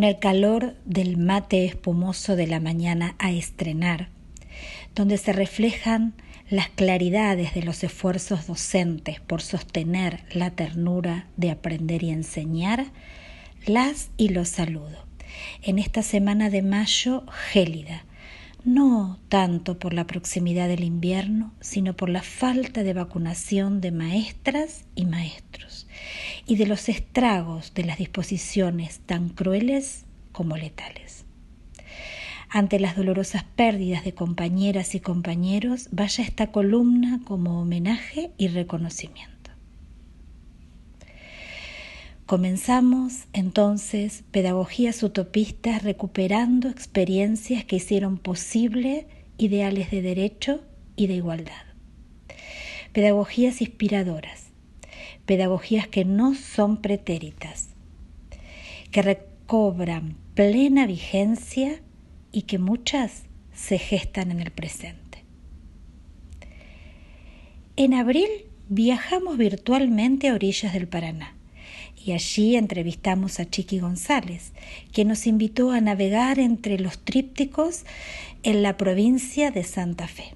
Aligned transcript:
con 0.00 0.08
el 0.08 0.18
calor 0.18 0.76
del 0.86 1.18
mate 1.18 1.66
espumoso 1.66 2.34
de 2.34 2.46
la 2.46 2.58
mañana 2.58 3.16
a 3.18 3.32
estrenar, 3.32 4.08
donde 4.94 5.18
se 5.18 5.30
reflejan 5.34 6.14
las 6.48 6.70
claridades 6.70 7.52
de 7.52 7.62
los 7.62 7.84
esfuerzos 7.84 8.46
docentes 8.46 9.20
por 9.20 9.42
sostener 9.42 10.24
la 10.32 10.52
ternura 10.52 11.26
de 11.36 11.50
aprender 11.50 12.02
y 12.02 12.08
enseñar, 12.08 12.86
las 13.66 14.08
y 14.16 14.30
los 14.30 14.48
saludo. 14.48 15.04
En 15.60 15.78
esta 15.78 16.02
semana 16.02 16.48
de 16.48 16.62
mayo 16.62 17.26
gélida, 17.52 18.06
no 18.64 19.18
tanto 19.28 19.78
por 19.78 19.92
la 19.92 20.06
proximidad 20.06 20.68
del 20.68 20.82
invierno, 20.82 21.52
sino 21.60 21.94
por 21.94 22.08
la 22.08 22.22
falta 22.22 22.82
de 22.84 22.94
vacunación 22.94 23.82
de 23.82 23.92
maestras 23.92 24.86
y 24.94 25.04
maestros, 25.04 25.86
y 26.50 26.56
de 26.56 26.66
los 26.66 26.88
estragos 26.88 27.74
de 27.74 27.84
las 27.84 27.98
disposiciones 27.98 28.98
tan 29.06 29.28
crueles 29.28 30.04
como 30.32 30.56
letales. 30.56 31.24
Ante 32.48 32.80
las 32.80 32.96
dolorosas 32.96 33.44
pérdidas 33.44 34.04
de 34.04 34.14
compañeras 34.14 34.96
y 34.96 35.00
compañeros, 35.00 35.86
vaya 35.92 36.24
esta 36.24 36.50
columna 36.50 37.20
como 37.24 37.60
homenaje 37.60 38.32
y 38.36 38.48
reconocimiento. 38.48 39.52
Comenzamos 42.26 43.28
entonces 43.32 44.24
pedagogías 44.32 45.04
utopistas 45.04 45.84
recuperando 45.84 46.68
experiencias 46.68 47.64
que 47.64 47.76
hicieron 47.76 48.18
posible 48.18 49.06
ideales 49.38 49.92
de 49.92 50.02
derecho 50.02 50.64
y 50.96 51.06
de 51.06 51.14
igualdad. 51.14 51.62
Pedagogías 52.92 53.60
inspiradoras, 53.60 54.49
pedagogías 55.30 55.86
que 55.86 56.04
no 56.04 56.34
son 56.34 56.78
pretéritas, 56.78 57.68
que 58.90 59.00
recobran 59.00 60.16
plena 60.34 60.88
vigencia 60.88 61.80
y 62.32 62.42
que 62.42 62.58
muchas 62.58 63.22
se 63.54 63.78
gestan 63.78 64.32
en 64.32 64.40
el 64.40 64.50
presente. 64.50 65.22
En 67.76 67.94
abril 67.94 68.28
viajamos 68.68 69.38
virtualmente 69.38 70.28
a 70.28 70.34
orillas 70.34 70.72
del 70.72 70.88
Paraná 70.88 71.36
y 72.04 72.10
allí 72.10 72.56
entrevistamos 72.56 73.38
a 73.38 73.48
Chiqui 73.48 73.78
González, 73.78 74.50
que 74.92 75.04
nos 75.04 75.28
invitó 75.28 75.70
a 75.70 75.80
navegar 75.80 76.40
entre 76.40 76.80
los 76.80 76.98
trípticos 77.04 77.84
en 78.42 78.64
la 78.64 78.76
provincia 78.76 79.52
de 79.52 79.62
Santa 79.62 80.08
Fe. 80.08 80.34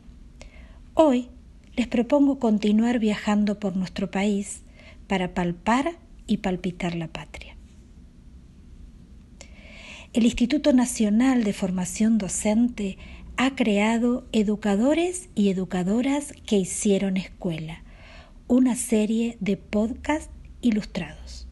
Hoy 0.94 1.30
les 1.74 1.88
propongo 1.88 2.38
continuar 2.38 3.00
viajando 3.00 3.58
por 3.58 3.74
nuestro 3.74 4.08
país 4.08 4.60
para 5.06 5.34
palpar 5.34 5.98
y 6.26 6.38
palpitar 6.38 6.94
la 6.94 7.08
patria. 7.08 7.56
El 10.12 10.24
Instituto 10.24 10.72
Nacional 10.72 11.42
de 11.42 11.52
Formación 11.52 12.18
Docente 12.18 12.98
ha 13.36 13.56
creado 13.56 14.26
Educadores 14.32 15.28
y 15.34 15.50
Educadoras 15.50 16.32
que 16.46 16.56
hicieron 16.56 17.16
escuela, 17.16 17.82
una 18.46 18.76
serie 18.76 19.36
de 19.40 19.56
podcasts 19.56 20.30
ilustrados. 20.60 21.48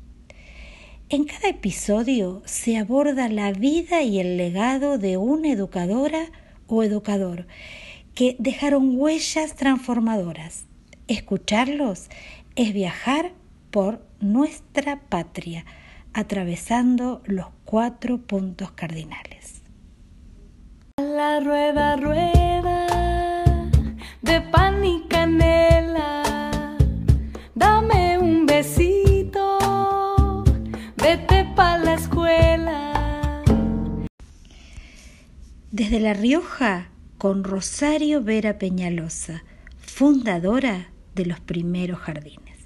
En 1.09 1.25
cada 1.25 1.49
episodio 1.49 2.43
se 2.47 2.79
aborda 2.79 3.29
la 3.29 3.53
vida 3.53 4.03
y 4.03 4.21
el 4.21 4.37
legado 4.37 4.97
de 4.97 5.17
una 5.17 5.51
educadora 5.51 6.31
o 6.69 6.83
educador 6.83 7.47
que 8.15 8.37
dejaron 8.39 8.99
huellas 8.99 9.57
transformadoras. 9.57 10.67
Escucharlos 11.09 12.09
es 12.55 12.73
viajar 12.73 13.33
por 13.73 14.07
nuestra 14.21 15.01
patria, 15.09 15.65
atravesando 16.15 17.23
los 17.25 17.47
cuatro 17.65 18.19
puntos 18.19 18.71
cardinales. 18.71 19.63
La 20.99 21.41
rueda, 21.41 21.97
rueda 21.97 22.87
de 24.23 24.41
pan 24.41 24.85
y 24.85 25.03
canela, 25.09 26.23
dame 27.57 28.19
un 28.19 28.47
besito 28.47 29.59
la 31.85 31.95
escuela. 31.95 33.43
Desde 35.71 36.01
La 36.01 36.15
Rioja, 36.15 36.89
con 37.19 37.45
Rosario 37.45 38.23
Vera 38.23 38.59
Peñalosa, 38.59 39.43
fundadora 39.79 40.91
de 41.15 41.27
los 41.27 41.41
primeros 41.41 41.99
jardines. 41.99 42.62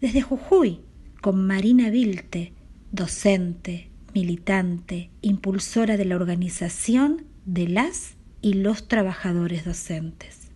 Desde 0.00 0.22
Jujuy, 0.22 0.80
con 1.20 1.46
Marina 1.46 1.90
Vilte, 1.90 2.54
docente, 2.90 3.90
militante, 4.14 5.10
impulsora 5.20 5.98
de 5.98 6.06
la 6.06 6.16
organización 6.16 7.26
de 7.44 7.68
las 7.68 8.14
y 8.40 8.54
los 8.54 8.88
trabajadores 8.88 9.66
docentes. 9.66 10.48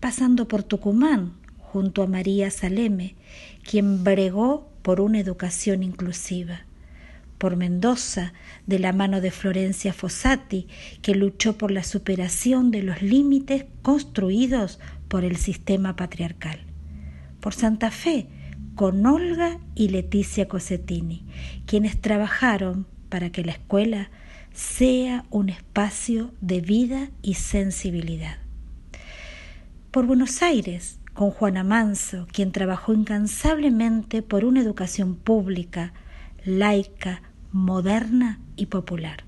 Pasando 0.00 0.48
por 0.48 0.64
Tucumán, 0.64 1.34
junto 1.58 2.02
a 2.02 2.08
María 2.08 2.50
Saleme, 2.50 3.14
quien 3.62 4.02
bregó 4.02 4.72
por 4.82 5.00
una 5.00 5.20
educación 5.20 5.84
inclusiva, 5.84 6.62
por 7.38 7.54
Mendoza, 7.54 8.32
de 8.66 8.80
la 8.80 8.92
mano 8.92 9.20
de 9.20 9.30
Florencia 9.30 9.92
Fossati, 9.92 10.66
que 11.00 11.14
luchó 11.14 11.56
por 11.56 11.70
la 11.70 11.84
superación 11.84 12.72
de 12.72 12.82
los 12.82 13.02
límites 13.02 13.66
construidos 13.82 14.80
por 15.06 15.24
el 15.24 15.36
sistema 15.36 15.94
patriarcal, 15.94 16.67
por 17.40 17.54
Santa 17.54 17.90
Fe, 17.90 18.28
con 18.74 19.04
Olga 19.06 19.58
y 19.74 19.88
Leticia 19.88 20.48
Cosetini, 20.48 21.24
quienes 21.66 22.00
trabajaron 22.00 22.86
para 23.08 23.30
que 23.30 23.44
la 23.44 23.52
escuela 23.52 24.10
sea 24.52 25.24
un 25.30 25.48
espacio 25.48 26.32
de 26.40 26.60
vida 26.60 27.10
y 27.22 27.34
sensibilidad. 27.34 28.38
Por 29.90 30.06
Buenos 30.06 30.42
Aires, 30.42 30.98
con 31.14 31.30
Juana 31.30 31.64
Manso, 31.64 32.26
quien 32.30 32.52
trabajó 32.52 32.92
incansablemente 32.92 34.22
por 34.22 34.44
una 34.44 34.60
educación 34.60 35.16
pública, 35.16 35.92
laica, 36.44 37.22
moderna 37.50 38.40
y 38.54 38.66
popular. 38.66 39.24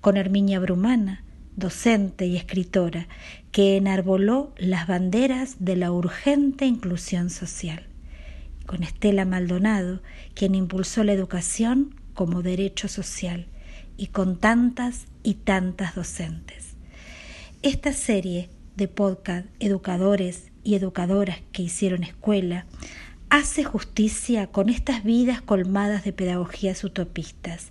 Con 0.00 0.16
Herminia 0.16 0.60
Brumana, 0.60 1.24
docente 1.56 2.26
y 2.26 2.36
escritora, 2.36 3.08
que 3.54 3.76
enarboló 3.76 4.52
las 4.58 4.88
banderas 4.88 5.58
de 5.60 5.76
la 5.76 5.92
urgente 5.92 6.66
inclusión 6.66 7.30
social. 7.30 7.86
Con 8.66 8.82
Estela 8.82 9.24
Maldonado, 9.24 10.02
quien 10.34 10.56
impulsó 10.56 11.04
la 11.04 11.12
educación 11.12 11.94
como 12.14 12.42
derecho 12.42 12.88
social, 12.88 13.46
y 13.96 14.08
con 14.08 14.40
tantas 14.40 15.06
y 15.22 15.34
tantas 15.34 15.94
docentes. 15.94 16.74
Esta 17.62 17.92
serie 17.92 18.50
de 18.74 18.88
podcast 18.88 19.46
Educadores 19.60 20.50
y 20.64 20.74
educadoras 20.74 21.38
que 21.52 21.62
hicieron 21.62 22.02
escuela, 22.02 22.66
hace 23.30 23.62
justicia 23.62 24.48
con 24.48 24.68
estas 24.68 25.04
vidas 25.04 25.40
colmadas 25.40 26.02
de 26.02 26.12
pedagogías 26.12 26.82
utopistas 26.82 27.70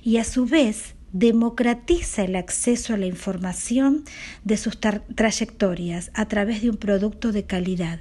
y 0.00 0.18
a 0.18 0.24
su 0.24 0.46
vez 0.46 0.93
democratiza 1.14 2.24
el 2.24 2.34
acceso 2.34 2.92
a 2.92 2.96
la 2.96 3.06
información 3.06 4.02
de 4.42 4.56
sus 4.56 4.78
trayectorias 4.80 6.10
a 6.12 6.26
través 6.26 6.60
de 6.60 6.70
un 6.70 6.76
producto 6.76 7.30
de 7.30 7.44
calidad 7.44 8.00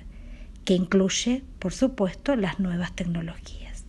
que 0.65 0.73
incluye, 0.73 1.43
por 1.59 1.73
supuesto, 1.73 2.35
las 2.35 2.59
nuevas 2.59 2.95
tecnologías. 2.95 3.83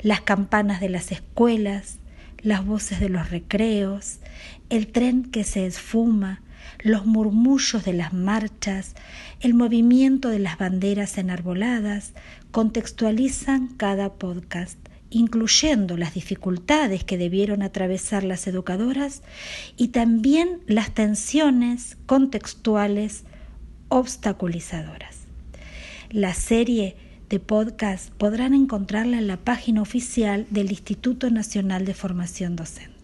Las 0.00 0.22
campanas 0.22 0.80
de 0.80 0.88
las 0.88 1.12
escuelas, 1.12 1.98
las 2.38 2.64
voces 2.64 2.98
de 2.98 3.10
los 3.10 3.28
recreos, 3.28 4.20
el 4.70 4.86
tren 4.86 5.24
que 5.24 5.44
se 5.44 5.66
esfuma, 5.66 6.40
los 6.78 7.04
murmullos 7.04 7.84
de 7.84 7.92
las 7.92 8.14
marchas, 8.14 8.94
el 9.40 9.52
movimiento 9.52 10.30
de 10.30 10.38
las 10.38 10.56
banderas 10.56 11.18
enarboladas, 11.18 12.14
contextualizan 12.52 13.68
cada 13.68 14.14
podcast, 14.14 14.78
incluyendo 15.10 15.96
las 15.96 16.14
dificultades 16.14 17.04
que 17.04 17.18
debieron 17.18 17.62
atravesar 17.62 18.24
las 18.24 18.46
educadoras 18.46 19.22
y 19.76 19.88
también 19.88 20.60
las 20.66 20.94
tensiones 20.94 21.98
contextuales 22.06 23.24
obstaculizadoras. 23.88 25.18
La 26.10 26.32
serie 26.34 26.96
de 27.28 27.38
podcast 27.40 28.10
podrán 28.14 28.54
encontrarla 28.54 29.18
en 29.18 29.26
la 29.26 29.36
página 29.36 29.82
oficial 29.82 30.46
del 30.50 30.70
Instituto 30.70 31.30
Nacional 31.30 31.84
de 31.84 31.94
Formación 31.94 32.56
Docente. 32.56 33.00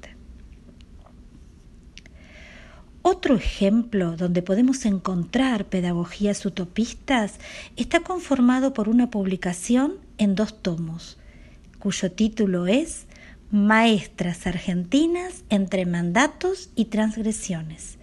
Otro 3.02 3.36
ejemplo 3.36 4.16
donde 4.16 4.42
podemos 4.42 4.84
encontrar 4.84 5.66
pedagogías 5.66 6.44
utopistas 6.44 7.38
está 7.76 8.00
conformado 8.00 8.72
por 8.72 8.88
una 8.88 9.10
publicación 9.10 9.94
en 10.18 10.34
dos 10.34 10.60
tomos, 10.60 11.16
cuyo 11.86 12.10
título 12.10 12.66
es 12.66 13.06
Maestras 13.52 14.48
Argentinas 14.48 15.44
entre 15.50 15.86
mandatos 15.86 16.70
y 16.74 16.86
transgresiones, 16.86 17.98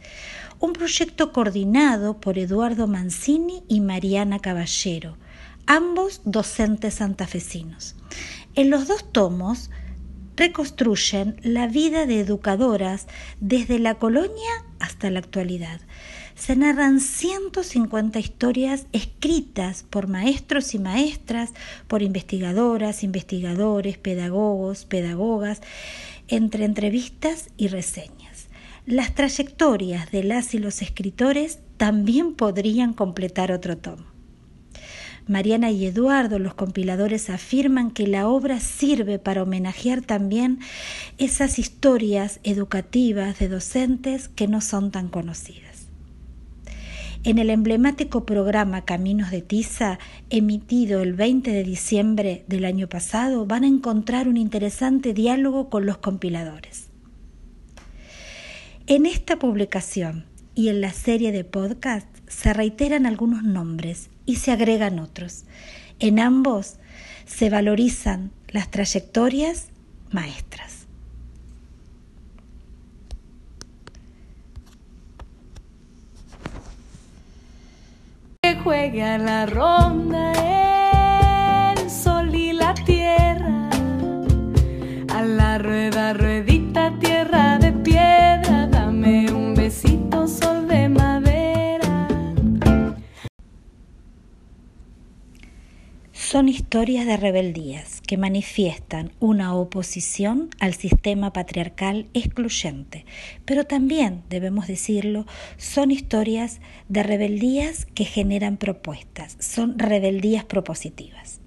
un 0.61 0.71
proyecto 0.71 1.33
coordinado 1.33 2.21
por 2.21 2.37
Eduardo 2.37 2.87
Mancini 2.87 3.61
y 3.67 3.81
Mariana 3.81 4.39
Caballero, 4.39 5.17
ambos 5.67 6.21
docentes 6.23 6.93
santafesinos. 6.93 7.97
En 8.55 8.69
los 8.69 8.87
dos 8.87 9.11
tomos 9.11 9.69
reconstruyen 10.37 11.35
la 11.43 11.67
vida 11.67 12.05
de 12.05 12.21
educadoras 12.21 13.07
desde 13.41 13.79
la 13.79 13.95
colonia 13.95 14.63
hasta 14.79 15.09
la 15.09 15.19
actualidad. 15.19 15.81
Se 16.45 16.57
narran 16.57 16.99
150 16.99 18.19
historias 18.19 18.85
escritas 18.91 19.85
por 19.89 20.09
maestros 20.09 20.73
y 20.73 20.77
maestras, 20.77 21.53
por 21.87 22.01
investigadoras, 22.01 23.05
investigadores, 23.05 23.97
pedagogos, 23.97 24.83
pedagogas, 24.83 25.61
entre 26.27 26.65
entrevistas 26.65 27.49
y 27.55 27.69
reseñas. 27.69 28.49
Las 28.85 29.15
trayectorias 29.15 30.11
de 30.11 30.25
las 30.25 30.53
y 30.53 30.59
los 30.59 30.81
escritores 30.81 31.59
también 31.77 32.33
podrían 32.33 32.91
completar 32.91 33.53
otro 33.53 33.77
tomo. 33.77 34.03
Mariana 35.29 35.71
y 35.71 35.85
Eduardo, 35.85 36.39
los 36.39 36.55
compiladores, 36.55 37.29
afirman 37.29 37.89
que 37.89 38.05
la 38.05 38.27
obra 38.27 38.59
sirve 38.59 39.17
para 39.17 39.43
homenajear 39.43 40.01
también 40.01 40.59
esas 41.17 41.57
historias 41.57 42.41
educativas 42.43 43.39
de 43.39 43.47
docentes 43.47 44.27
que 44.27 44.49
no 44.49 44.59
son 44.59 44.91
tan 44.91 45.07
conocidas. 45.07 45.72
En 47.25 47.37
el 47.37 47.49
emblemático 47.49 48.25
programa 48.25 48.83
Caminos 48.83 49.31
de 49.31 49.41
Tiza, 49.41 49.97
emitido 50.29 51.01
el 51.01 51.13
20 51.13 51.51
de 51.51 51.63
diciembre 51.63 52.43
del 52.47 52.65
año 52.65 52.89
pasado, 52.89 53.45
van 53.45 53.63
a 53.63 53.67
encontrar 53.67 54.27
un 54.27 54.35
interesante 54.35 55.13
diálogo 55.13 55.69
con 55.69 55.85
los 55.85 55.99
compiladores. 55.99 56.89
En 58.87 59.05
esta 59.05 59.39
publicación 59.39 60.25
y 60.53 60.67
en 60.67 60.81
la 60.81 60.91
serie 60.91 61.31
de 61.31 61.45
podcast 61.45 62.07
se 62.27 62.51
reiteran 62.51 63.05
algunos 63.05 63.41
nombres 63.43 64.09
y 64.25 64.35
se 64.35 64.51
agregan 64.51 64.99
otros. 64.99 65.45
En 65.99 66.19
ambos 66.19 66.75
se 67.25 67.49
valorizan 67.49 68.31
las 68.49 68.69
trayectorias 68.69 69.69
maestras. 70.11 70.87
Que 78.41 78.52
juegue 78.63 79.03
a 79.03 79.17
la 79.17 79.45
ronda 79.45 80.72
historias 96.73 97.05
de 97.05 97.17
rebeldías 97.17 98.01
que 98.01 98.17
manifiestan 98.17 99.11
una 99.19 99.53
oposición 99.53 100.49
al 100.59 100.73
sistema 100.73 101.31
patriarcal 101.31 102.07
excluyente, 102.15 103.05
pero 103.45 103.65
también, 103.65 104.23
debemos 104.27 104.65
decirlo, 104.65 105.27
son 105.57 105.91
historias 105.91 106.61
de 106.89 107.03
rebeldías 107.03 107.85
que 107.85 108.05
generan 108.05 108.57
propuestas, 108.57 109.37
son 109.39 109.77
rebeldías 109.77 110.45
propositivas. 110.45 111.41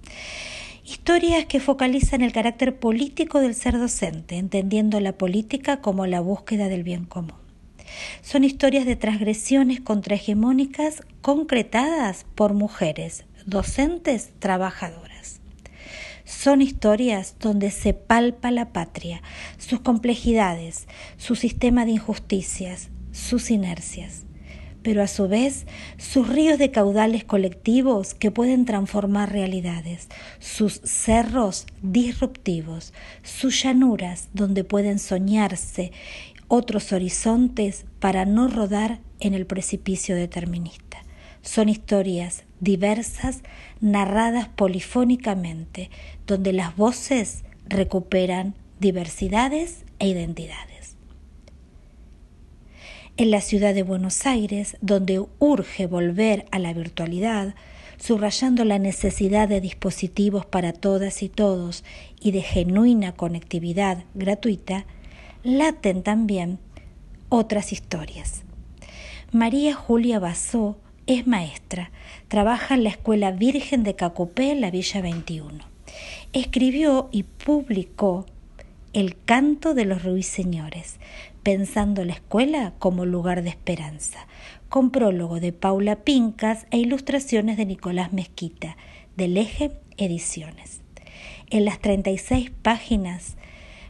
Historias 0.84 1.46
que 1.46 1.58
focalizan 1.58 2.22
el 2.22 2.32
carácter 2.32 2.78
político 2.78 3.40
del 3.40 3.56
ser 3.56 3.80
docente, 3.80 4.36
entendiendo 4.36 5.00
la 5.00 5.18
política 5.18 5.80
como 5.80 6.06
la 6.06 6.20
búsqueda 6.20 6.68
del 6.68 6.84
bien 6.84 7.04
común. 7.04 7.34
Son 8.22 8.44
historias 8.44 8.86
de 8.86 8.94
transgresiones 8.94 9.80
contrahegemónicas 9.80 11.02
concretadas 11.20 12.26
por 12.36 12.54
mujeres, 12.54 13.24
docentes, 13.46 14.30
trabajadoras. 14.38 15.40
Son 16.24 16.60
historias 16.60 17.36
donde 17.38 17.70
se 17.70 17.94
palpa 17.94 18.50
la 18.50 18.72
patria, 18.72 19.22
sus 19.58 19.80
complejidades, 19.80 20.88
su 21.16 21.36
sistema 21.36 21.84
de 21.84 21.92
injusticias, 21.92 22.90
sus 23.12 23.50
inercias, 23.50 24.24
pero 24.82 25.02
a 25.02 25.06
su 25.06 25.28
vez 25.28 25.66
sus 25.98 26.28
ríos 26.28 26.58
de 26.58 26.72
caudales 26.72 27.24
colectivos 27.24 28.14
que 28.14 28.32
pueden 28.32 28.64
transformar 28.64 29.32
realidades, 29.32 30.08
sus 30.40 30.80
cerros 30.84 31.66
disruptivos, 31.82 32.92
sus 33.22 33.62
llanuras 33.62 34.28
donde 34.32 34.64
pueden 34.64 34.98
soñarse 34.98 35.92
otros 36.48 36.92
horizontes 36.92 37.86
para 38.00 38.24
no 38.24 38.48
rodar 38.48 39.00
en 39.20 39.34
el 39.34 39.46
precipicio 39.46 40.14
determinista. 40.14 40.85
Son 41.46 41.68
historias 41.68 42.42
diversas 42.58 43.42
narradas 43.80 44.48
polifónicamente, 44.48 45.90
donde 46.26 46.52
las 46.52 46.76
voces 46.76 47.44
recuperan 47.68 48.56
diversidades 48.80 49.84
e 50.00 50.08
identidades. 50.08 50.96
En 53.16 53.30
la 53.30 53.40
ciudad 53.40 53.74
de 53.74 53.84
Buenos 53.84 54.26
Aires, 54.26 54.76
donde 54.80 55.24
urge 55.38 55.86
volver 55.86 56.46
a 56.50 56.58
la 56.58 56.72
virtualidad, 56.72 57.54
subrayando 57.96 58.64
la 58.64 58.80
necesidad 58.80 59.48
de 59.48 59.60
dispositivos 59.60 60.44
para 60.44 60.72
todas 60.72 61.22
y 61.22 61.28
todos 61.28 61.84
y 62.20 62.32
de 62.32 62.42
genuina 62.42 63.12
conectividad 63.12 64.02
gratuita, 64.14 64.84
laten 65.44 66.02
también 66.02 66.58
otras 67.28 67.72
historias. 67.72 68.42
María 69.30 69.74
Julia 69.74 70.18
Basó 70.18 70.76
es 71.06 71.26
maestra, 71.26 71.90
trabaja 72.28 72.74
en 72.74 72.84
la 72.84 72.90
Escuela 72.90 73.30
Virgen 73.30 73.84
de 73.84 73.94
Cacupé 73.94 74.50
en 74.50 74.60
la 74.60 74.70
Villa 74.70 75.00
21. 75.00 75.64
Escribió 76.32 77.08
y 77.12 77.22
publicó 77.22 78.26
El 78.92 79.16
canto 79.16 79.74
de 79.74 79.84
los 79.84 80.02
ruiseñores, 80.02 80.98
pensando 81.44 82.04
la 82.04 82.14
escuela 82.14 82.74
como 82.80 83.06
lugar 83.06 83.42
de 83.42 83.50
esperanza, 83.50 84.26
con 84.68 84.90
prólogo 84.90 85.38
de 85.38 85.52
Paula 85.52 85.96
Pincas 86.02 86.66
e 86.72 86.78
ilustraciones 86.78 87.56
de 87.56 87.66
Nicolás 87.66 88.12
Mezquita, 88.12 88.76
del 89.16 89.36
Eje 89.36 89.70
Ediciones. 89.96 90.80
En 91.50 91.64
las 91.64 91.78
36 91.78 92.50
páginas, 92.62 93.36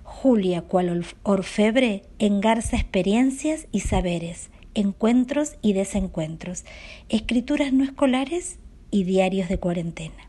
Julia, 0.02 0.61
cual 0.61 1.04
orfebre, 1.23 2.02
engarza 2.18 2.76
experiencias 2.76 3.68
y 3.73 3.80
saberes, 3.80 4.50
encuentros 4.76 5.56
y 5.62 5.73
desencuentros, 5.73 6.64
escrituras 7.09 7.73
no 7.73 7.83
escolares 7.83 8.59
y 8.90 9.04
diarios 9.04 9.49
de 9.49 9.59
cuarentena. 9.59 10.28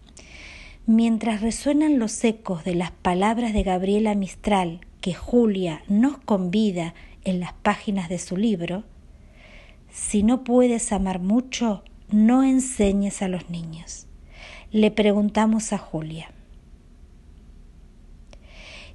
Mientras 0.86 1.42
resuenan 1.42 2.00
los 2.00 2.24
ecos 2.24 2.63
de 2.63 2.74
las 2.74 2.92
palabras 2.92 3.54
de 3.54 3.63
Gabriela 3.63 4.16
Mistral 4.16 4.82
que 5.01 5.13
Julia 5.13 5.84
nos 5.89 6.18
convida 6.18 6.96
en 7.25 7.42
las 7.42 7.51
páginas 7.54 8.08
de 8.08 8.20
su 8.20 8.38
libro, 8.38 8.86
si 9.92 10.24
no 10.24 10.46
puedes 10.46 10.94
amar 10.94 11.20
mucho, 11.20 11.84
no 12.10 12.44
enseñes 12.44 13.22
a 13.22 13.27
los 13.27 13.50
niños. 13.50 14.08
Le 14.72 14.92
preguntamos 14.92 15.74
a 15.74 15.77
Julia. 15.77 16.32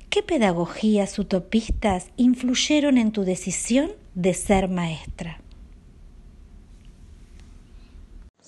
¿Qué 0.09 0.23
pedagogías 0.23 1.19
utopistas 1.19 2.09
influyeron 2.17 2.97
en 2.97 3.13
tu 3.13 3.25
decisión 3.25 3.91
de 4.15 4.33
ser 4.33 4.69
maestra? 4.69 5.42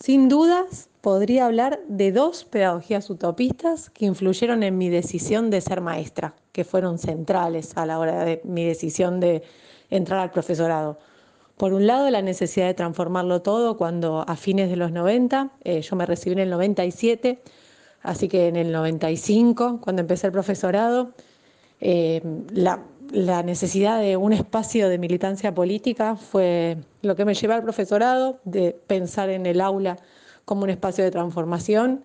Sin 0.04 0.28
dudas, 0.28 0.90
podría 1.00 1.46
hablar 1.46 1.80
de 1.88 2.12
dos 2.12 2.44
pedagogías 2.44 3.08
utopistas 3.08 3.88
que 3.88 4.04
influyeron 4.04 4.62
en 4.62 4.76
mi 4.76 4.90
decisión 4.90 5.48
de 5.48 5.62
ser 5.62 5.80
maestra, 5.80 6.34
que 6.52 6.62
fueron 6.62 6.98
centrales 6.98 7.74
a 7.74 7.86
la 7.86 7.98
hora 7.98 8.22
de 8.22 8.42
mi 8.44 8.66
decisión 8.66 9.18
de 9.18 9.42
entrar 9.88 10.20
al 10.20 10.30
profesorado. 10.30 10.98
Por 11.56 11.72
un 11.72 11.86
lado, 11.86 12.10
la 12.10 12.20
necesidad 12.20 12.66
de 12.66 12.74
transformarlo 12.74 13.40
todo 13.40 13.78
cuando 13.78 14.26
a 14.28 14.36
fines 14.36 14.68
de 14.68 14.76
los 14.76 14.92
90, 14.92 15.52
eh, 15.64 15.80
yo 15.80 15.96
me 15.96 16.04
recibí 16.04 16.34
en 16.34 16.40
el 16.40 16.50
97, 16.50 17.40
así 18.02 18.28
que 18.28 18.48
en 18.48 18.56
el 18.56 18.72
95, 18.72 19.80
cuando 19.80 20.02
empecé 20.02 20.26
el 20.26 20.34
profesorado, 20.34 21.12
eh, 21.80 22.20
la, 22.52 22.82
la 23.10 23.42
necesidad 23.42 24.00
de 24.00 24.16
un 24.16 24.32
espacio 24.32 24.88
de 24.88 24.98
militancia 24.98 25.54
política 25.54 26.16
fue 26.16 26.78
lo 27.02 27.16
que 27.16 27.24
me 27.24 27.34
llevó 27.34 27.54
al 27.54 27.62
profesorado, 27.62 28.40
de 28.44 28.78
pensar 28.86 29.30
en 29.30 29.46
el 29.46 29.60
aula 29.60 29.98
como 30.44 30.64
un 30.64 30.70
espacio 30.70 31.04
de 31.04 31.10
transformación 31.10 32.04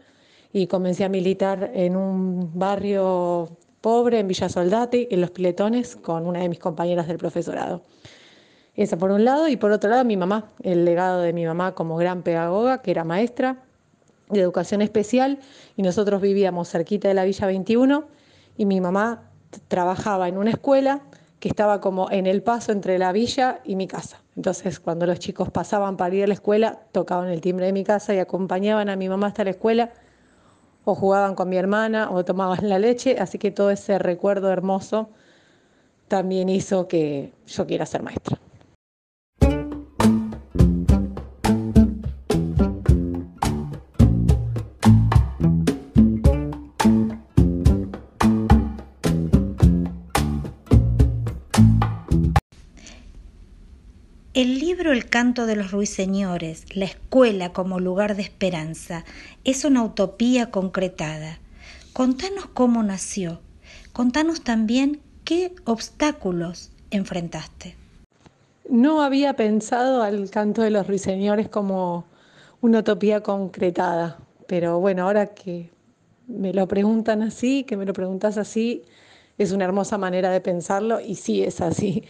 y 0.53 0.68
comencé 0.68 1.03
a 1.03 1.10
militar 1.10 1.72
en 1.74 1.96
un 1.96 2.51
barrio 2.58 3.50
pobre, 3.82 4.20
en 4.20 4.27
Villa 4.27 4.50
Soldati, 4.50 5.08
en 5.10 5.22
Los 5.22 5.32
Piletones, 5.32 5.96
con 5.96 6.25
una 6.25 6.39
de 6.39 6.50
mis 6.50 6.60
compañeras 6.60 7.08
del 7.08 7.18
profesorado. 7.18 7.84
Esa 8.75 8.98
por 8.98 9.12
un 9.12 9.25
lado, 9.25 9.48
y 9.48 9.58
por 9.58 9.72
otro 9.72 9.89
lado 9.89 10.06
mi 10.06 10.18
mamá, 10.18 10.51
el 10.63 10.86
legado 10.86 11.22
de 11.22 11.34
mi 11.34 11.46
mamá 11.46 11.75
como 11.75 11.98
gran 11.98 12.24
pedagoga, 12.24 12.82
que 12.82 12.91
era 12.91 13.03
maestra 13.03 13.63
de 14.29 14.41
educación 14.41 14.82
especial, 14.82 15.39
y 15.75 15.82
nosotros 15.82 16.22
vivíamos 16.22 16.70
cerquita 16.70 17.08
de 17.08 17.13
la 17.13 17.25
Villa 17.25 17.48
21, 17.48 18.06
y 18.58 18.65
mi 18.65 18.79
mamá 18.82 19.28
trabajaba 19.68 20.27
en 20.27 20.38
una 20.38 20.51
escuela 20.51 21.01
que 21.39 21.50
estaba 21.50 21.79
como 21.79 22.12
en 22.12 22.27
el 22.27 22.44
paso 22.44 22.72
entre 22.72 23.00
la 23.00 23.12
villa 23.12 23.62
y 23.63 23.75
mi 23.75 23.88
casa. 23.88 24.22
Entonces, 24.36 24.79
cuando 24.79 25.06
los 25.06 25.20
chicos 25.20 25.50
pasaban 25.50 25.98
para 25.98 26.15
ir 26.15 26.24
a 26.24 26.27
la 26.27 26.34
escuela, 26.34 26.79
tocaban 26.91 27.29
el 27.29 27.41
timbre 27.41 27.65
de 27.65 27.74
mi 27.74 27.84
casa 27.84 28.13
y 28.13 28.20
acompañaban 28.20 28.89
a 28.89 28.96
mi 28.96 29.08
mamá 29.08 29.27
hasta 29.27 29.44
la 29.44 29.51
escuela, 29.51 29.91
o 30.86 30.96
jugaban 30.96 31.36
con 31.36 31.50
mi 31.50 31.58
hermana 31.58 32.10
o 32.12 32.25
tomaban 32.25 32.68
la 32.68 32.79
leche, 32.79 33.18
así 33.20 33.38
que 33.38 33.51
todo 33.51 33.70
ese 33.70 34.00
recuerdo 34.00 34.51
hermoso 34.51 35.10
también 36.08 36.50
hizo 36.50 36.88
que 36.88 37.32
yo 37.46 37.68
quiera 37.68 37.86
ser 37.86 38.01
maestra. 38.01 38.39
Libro 54.79 54.93
El 54.93 55.09
canto 55.09 55.45
de 55.45 55.57
los 55.57 55.71
ruiseñores, 55.71 56.63
la 56.74 56.86
escuela 56.86 57.51
como 57.51 57.81
lugar 57.81 58.15
de 58.15 58.21
esperanza, 58.21 59.03
es 59.43 59.65
una 59.65 59.83
utopía 59.83 60.51
concretada. 60.51 61.39
Contanos 61.91 62.45
cómo 62.53 62.81
nació. 62.81 63.41
Contanos 63.91 64.41
también 64.41 65.01
qué 65.25 65.53
obstáculos 65.65 66.71
enfrentaste. 66.91 67.75
No 68.69 69.01
había 69.01 69.33
pensado 69.33 70.01
al 70.01 70.29
canto 70.29 70.62
de 70.62 70.69
los 70.69 70.88
ruiseñores 70.88 71.50
como 71.50 72.05
una 72.62 72.79
utopía 72.79 73.21
concretada, 73.21 74.19
pero 74.48 74.79
bueno, 74.79 75.03
ahora 75.03 75.25
que 75.27 75.71
me 76.25 76.53
lo 76.53 76.69
preguntan 76.69 77.21
así, 77.21 77.65
que 77.65 77.75
me 77.75 77.86
lo 77.86 77.91
preguntas 77.91 78.38
así, 78.38 78.83
es 79.38 79.51
una 79.51 79.65
hermosa 79.65 79.98
manera 79.98 80.31
de 80.31 80.39
pensarlo 80.39 81.01
y 81.01 81.15
sí 81.15 81.43
es 81.43 81.59
así. 81.59 82.05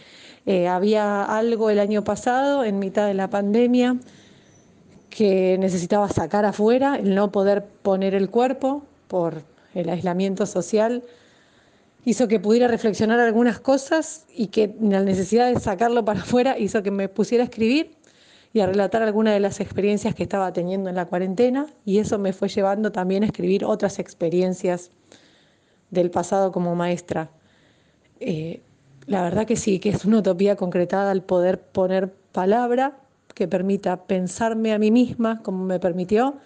Eh, 0.46 0.68
había 0.68 1.24
algo 1.24 1.70
el 1.70 1.78
año 1.78 2.02
pasado, 2.02 2.64
en 2.64 2.78
mitad 2.78 3.06
de 3.06 3.14
la 3.14 3.28
pandemia, 3.28 3.96
que 5.10 5.58
necesitaba 5.58 6.08
sacar 6.08 6.44
afuera, 6.44 6.96
el 6.96 7.14
no 7.14 7.30
poder 7.30 7.64
poner 7.82 8.14
el 8.14 8.30
cuerpo 8.30 8.82
por 9.08 9.42
el 9.74 9.88
aislamiento 9.88 10.46
social, 10.46 11.02
hizo 12.04 12.28
que 12.28 12.40
pudiera 12.40 12.68
reflexionar 12.68 13.20
algunas 13.20 13.60
cosas 13.60 14.26
y 14.34 14.46
que 14.46 14.74
la 14.80 15.02
necesidad 15.02 15.52
de 15.52 15.60
sacarlo 15.60 16.04
para 16.04 16.20
afuera 16.20 16.58
hizo 16.58 16.82
que 16.82 16.90
me 16.90 17.08
pusiera 17.08 17.44
a 17.44 17.46
escribir 17.46 17.96
y 18.52 18.60
a 18.60 18.66
relatar 18.66 19.02
algunas 19.02 19.34
de 19.34 19.40
las 19.40 19.60
experiencias 19.60 20.14
que 20.14 20.22
estaba 20.22 20.52
teniendo 20.52 20.88
en 20.88 20.96
la 20.96 21.06
cuarentena 21.06 21.66
y 21.84 21.98
eso 21.98 22.18
me 22.18 22.32
fue 22.32 22.48
llevando 22.48 22.90
también 22.90 23.22
a 23.22 23.26
escribir 23.26 23.64
otras 23.64 23.98
experiencias 23.98 24.90
del 25.90 26.10
pasado 26.10 26.50
como 26.52 26.74
maestra. 26.74 27.30
Eh, 28.18 28.60
la 29.10 29.22
verdad 29.22 29.44
que 29.44 29.56
sí, 29.56 29.80
que 29.80 29.88
es 29.88 30.04
una 30.04 30.18
utopía 30.18 30.54
concretada 30.54 31.10
el 31.10 31.22
poder 31.22 31.60
poner 31.60 32.14
palabra 32.30 32.96
que 33.34 33.48
permita 33.48 34.04
pensarme 34.04 34.72
a 34.72 34.78
mí 34.78 34.92
misma 34.92 35.42
como 35.42 35.64
me 35.64 35.80
permitió 35.80 36.36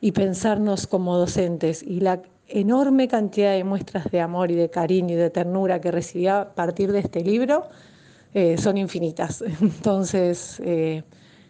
y 0.00 0.10
pensarnos 0.10 0.88
como 0.88 1.16
docentes. 1.16 1.84
Y 1.84 2.00
la 2.00 2.20
enorme 2.48 3.06
cantidad 3.06 3.52
de 3.52 3.62
muestras 3.62 4.10
de 4.10 4.20
amor 4.20 4.50
y 4.50 4.56
de 4.56 4.70
cariño 4.70 5.14
y 5.14 5.18
de 5.18 5.30
ternura 5.30 5.80
que 5.80 5.92
recibí 5.92 6.26
a 6.26 6.52
partir 6.52 6.90
de 6.90 6.98
este 6.98 7.22
libro 7.22 7.68
eh, 8.34 8.58
son 8.58 8.76
infinitas. 8.76 9.44
Entonces, 9.60 10.60
eh, 10.64 11.04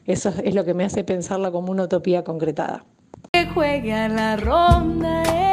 eso 0.05 0.31
es 0.45 0.55
lo 0.55 0.63
que 0.63 0.75
me 0.75 0.85
hace 0.85 1.05
pensarla 1.05 1.51
como 1.51 1.73
una 1.73 1.85
utopía 1.85 2.23
concretada. 2.23 2.85
Que 3.33 3.47
la 4.11 4.37
ronda 4.37 5.23
el 5.23 5.48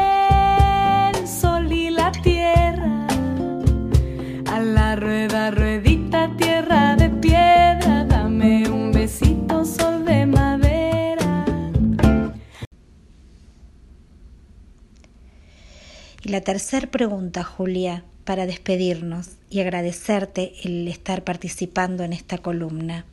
la 16.36 16.42
tercera 16.42 16.92
pregunta, 16.92 17.46
Julia, 17.46 18.04
para 18.26 18.46
despedirnos 18.46 19.38
y 19.50 19.62
agradecerte 19.62 20.52
el 20.66 20.86
estar 20.90 21.24
participando 21.24 22.04
en 22.04 22.12
esta 22.12 22.40
columna. 22.40 23.06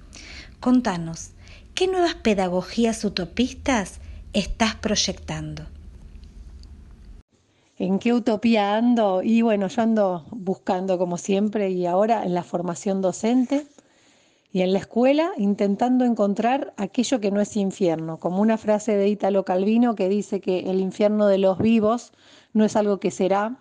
Contanos, 0.59 1.31
¿qué 1.73 1.87
nuevas 1.87 2.17
pedagogías 2.17 3.05
utopistas 3.05 4.01
estás 4.33 4.75
proyectando? 4.75 5.67
¿En 7.79 8.01
qué 8.01 8.13
utopía 8.13 8.75
ando? 8.75 9.23
Y 9.23 9.43
bueno, 9.43 9.69
yo 9.69 9.83
ando 9.83 10.27
buscando 10.33 10.99
como 10.99 11.17
siempre 11.17 11.71
y 11.71 11.87
ahora 11.87 12.25
en 12.25 12.35
la 12.35 12.43
formación 12.43 13.03
docente 13.03 13.69
y 14.53 14.63
en 14.63 14.73
la 14.73 14.81
escuela 14.81 15.31
intentando 15.37 16.05
encontrar 16.05 16.75
aquello 16.77 17.21
que 17.21 17.31
no 17.31 17.41
es 17.41 17.57
infierno, 17.57 18.19
como 18.19 18.43
una 18.43 18.59
frase 18.59 18.97
de 18.97 19.07
Italo 19.07 19.45
Calvino 19.45 19.95
que 19.95 20.09
dice 20.09 20.41
que 20.41 20.71
el 20.71 20.81
infierno 20.81 21.29
de 21.29 21.39
los 21.39 21.59
vivos 21.59 22.13
no 22.53 22.65
es 22.65 22.77
algo 22.77 22.99
que 23.01 23.11
será, 23.11 23.59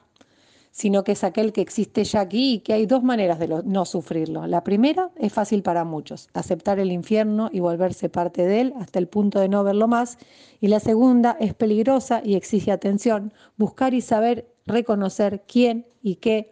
sino 0.72 1.04
que 1.04 1.12
es 1.12 1.24
aquel 1.24 1.52
que 1.52 1.62
existe 1.62 2.04
ya 2.06 2.22
aquí 2.22 2.54
y 2.54 2.60
que 2.60 2.74
hay 2.74 2.86
dos 2.86 3.04
maneras 3.04 3.40
de 3.40 3.48
no 3.66 3.86
sufrirlo. 3.86 4.48
La 4.48 4.64
primera 4.64 5.12
es 5.18 5.34
fácil 5.34 5.64
para 5.64 5.84
muchos, 5.84 6.30
aceptar 6.34 6.80
el 6.80 6.92
infierno 6.92 7.50
y 7.52 7.60
volverse 7.60 8.10
parte 8.10 8.46
de 8.46 8.62
él 8.62 8.74
hasta 8.80 8.98
el 9.00 9.08
punto 9.08 9.40
de 9.40 9.50
no 9.50 9.64
verlo 9.64 9.88
más. 9.88 10.18
Y 10.62 10.70
la 10.70 10.80
segunda 10.80 11.36
es 11.40 11.54
peligrosa 11.54 12.22
y 12.24 12.36
exige 12.36 12.72
atención, 12.72 13.34
buscar 13.58 13.94
y 13.94 14.02
saber 14.02 14.48
reconocer 14.66 15.44
quién 15.46 15.86
y 16.02 16.16
qué 16.16 16.52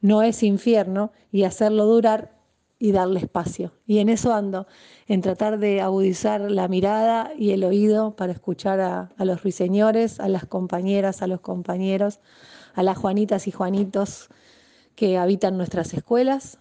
no 0.00 0.22
es 0.22 0.44
infierno 0.44 1.10
y 1.32 1.42
hacerlo 1.42 1.86
durar 1.86 2.35
y 2.78 2.92
darle 2.92 3.20
espacio. 3.20 3.72
Y 3.86 3.98
en 3.98 4.08
eso 4.08 4.34
ando, 4.34 4.66
en 5.06 5.22
tratar 5.22 5.58
de 5.58 5.80
agudizar 5.80 6.40
la 6.50 6.68
mirada 6.68 7.32
y 7.36 7.52
el 7.52 7.64
oído 7.64 8.16
para 8.16 8.32
escuchar 8.32 8.80
a, 8.80 9.10
los 9.18 9.42
ruiseñores, 9.42 10.20
a 10.20 10.28
las 10.28 10.46
compañeras, 10.46 11.22
a 11.22 11.26
los 11.26 11.40
compañeros, 11.40 12.20
a 12.74 12.82
las 12.82 12.98
Juanitas 12.98 13.46
y 13.46 13.52
Juanitos 13.52 14.28
que 14.94 15.18
habitan 15.18 15.56
nuestras 15.56 15.94
escuelas, 15.94 16.58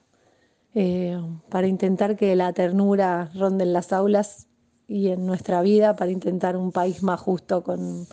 eh, 0.73 1.17
para 1.49 1.67
intentar 1.67 2.17
que 2.17 2.35
la 2.35 2.51
ternura 2.53 3.31
ronde 3.33 3.63
en 3.63 3.73
las 3.73 3.93
aulas 3.93 4.47
y 4.87 5.09
en 5.09 5.25
nuestra 5.25 5.61
vida, 5.61 5.95
para 5.95 6.11
intentar 6.11 6.57
un 6.57 6.71
país 6.71 7.01
más 7.01 7.19
justo 7.19 7.63
con 7.63 8.07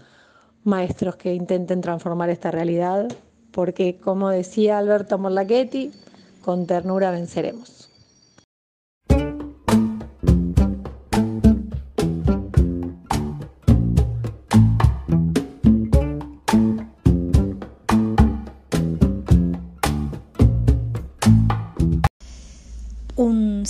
maestros 0.65 1.17
que 1.17 1.35
intenten 1.35 1.81
transformar 1.81 2.31
esta 2.31 2.51
realidad, 2.51 3.09
porque 3.51 3.99
como 3.99 4.31
decía 4.31 4.79
Alberto 4.79 5.19
Morlachetti, 5.19 5.91
con 6.41 6.67
ternura 6.67 7.11
venceremos. 7.11 7.92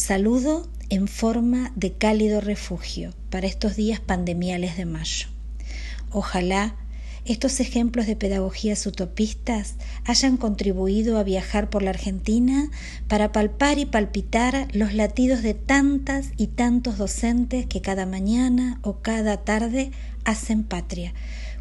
Saludo 0.02 0.68
en 0.88 1.06
forma 1.06 1.71
de 1.76 1.92
cálido 1.92 2.40
refugio 2.40 3.14
para 3.30 3.47
estos 3.47 3.76
días 3.76 4.00
pandemiales 4.00 4.76
de 4.76 4.85
mayo. 4.85 5.28
Ojalá 6.11 6.75
estos 7.25 7.61
ejemplos 7.61 8.09
de 8.09 8.16
pedagogías 8.16 8.85
utopistas 8.85 9.76
hayan 10.04 10.38
contribuido 10.38 11.18
a 11.18 11.23
viajar 11.23 11.71
por 11.71 11.85
la 11.85 11.90
Argentina 11.90 12.68
para 13.06 13.30
palpar 13.30 13.78
y 13.78 13.87
palpitar 13.87 14.66
los 14.73 14.92
latidos 14.92 15.40
de 15.44 15.54
tantas 15.54 16.32
y 16.37 16.49
tantos 16.49 16.99
docentes 16.99 17.66
que 17.66 17.80
cada 17.80 18.04
mañana 18.04 18.80
o 18.82 19.02
cada 19.02 19.37
tarde 19.44 19.92
hacen 20.25 20.64
patria, 20.64 21.14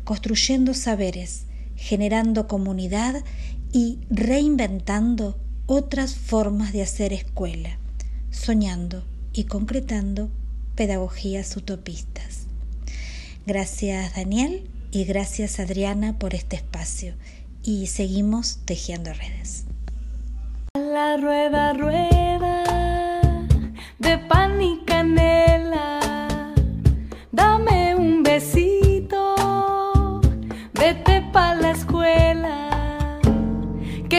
construyendo 0.03 0.73
saberes, 0.73 1.43
generando 1.75 2.47
comunidad 2.47 3.23
y 3.71 3.99
reinventando 4.09 5.39
otras 5.67 6.15
formas 6.15 6.73
de 6.73 6.81
hacer 6.81 7.13
escuela 7.13 7.77
soñando 8.31 9.03
y 9.33 9.43
concretando 9.43 10.29
pedagogías 10.75 11.55
utopistas. 11.55 12.47
Gracias 13.45 14.15
Daniel 14.15 14.69
y 14.91 15.05
gracias 15.05 15.59
Adriana 15.59 16.17
por 16.17 16.33
este 16.33 16.55
espacio 16.55 17.13
y 17.63 17.87
seguimos 17.87 18.59
tejiendo 18.65 19.13
redes. 19.13 19.65
La 20.75 21.17
rueda, 21.17 21.73
rueda 21.73 22.50